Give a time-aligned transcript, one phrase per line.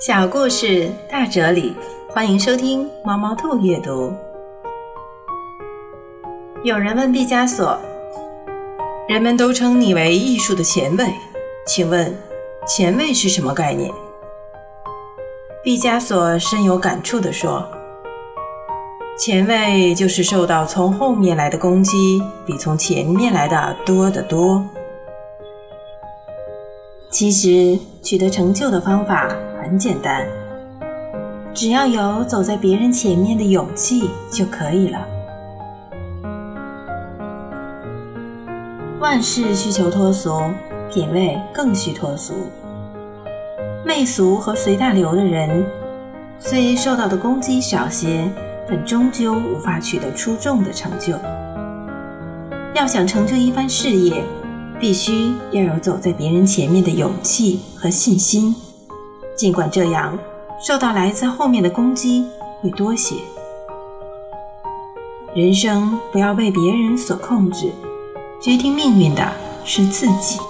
[0.00, 1.76] 小故事大哲理，
[2.08, 4.10] 欢迎收听猫猫兔阅读。
[6.64, 7.78] 有人问毕加索
[9.06, 11.04] ：“人们都称你为艺术的前卫，
[11.66, 12.18] 请问
[12.66, 13.92] 前卫是什么概念？”
[15.62, 17.68] 毕加索深有感触地说
[19.20, 24.64] ：“前卫就是受到从后面来的攻击比从前面来的多得多。”
[27.10, 29.28] 其实取得成就的方法
[29.60, 30.24] 很简单，
[31.52, 34.98] 只要有走在别人前面的勇气就可以了。
[39.00, 40.40] 万事需求脱俗，
[40.88, 42.32] 品味更需脱俗。
[43.84, 45.66] 媚俗和随大流的人，
[46.38, 48.30] 虽受到的攻击少些，
[48.68, 51.14] 但终究无法取得出众的成就。
[52.72, 54.22] 要想成就一番事业。
[54.80, 58.54] 必须要有走在别人前面的勇气和信心，
[59.36, 60.18] 尽管这样，
[60.66, 62.24] 受到来自后面的攻击
[62.62, 63.16] 会多些。
[65.34, 67.70] 人生不要被别人所控制，
[68.40, 69.30] 决定命运的
[69.66, 70.40] 是自己。